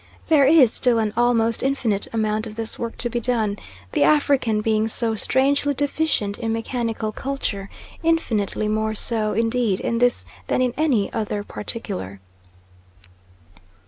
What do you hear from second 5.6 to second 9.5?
deficient in mechanical culture; infinitely more so,